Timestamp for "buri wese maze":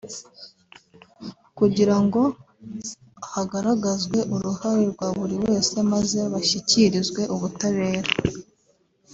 5.17-6.19